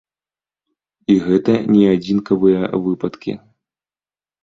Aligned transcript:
І 1.11 1.17
гэта 1.27 1.53
не 1.73 1.85
адзінкавыя 1.93 2.61
выпадкі. 2.89 3.41